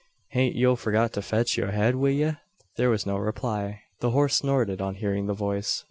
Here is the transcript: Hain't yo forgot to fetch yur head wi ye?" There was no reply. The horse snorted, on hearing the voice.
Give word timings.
Hain't 0.29 0.55
yo 0.55 0.75
forgot 0.75 1.13
to 1.13 1.21
fetch 1.21 1.57
yur 1.57 1.69
head 1.69 1.93
wi 1.93 2.09
ye?" 2.09 2.31
There 2.75 2.89
was 2.89 3.05
no 3.05 3.17
reply. 3.17 3.83
The 3.99 4.09
horse 4.09 4.37
snorted, 4.37 4.81
on 4.81 4.95
hearing 4.95 5.27
the 5.27 5.35
voice. 5.35 5.79